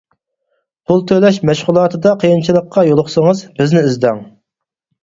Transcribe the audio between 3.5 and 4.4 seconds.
بىزنى ئىزدەڭ.